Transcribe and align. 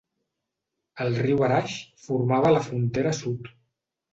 El 1.05 1.17
riu 1.25 1.45
Arax 1.49 1.75
formava 2.07 2.55
la 2.57 2.65
frontera 2.71 3.13
sud. 3.21 3.53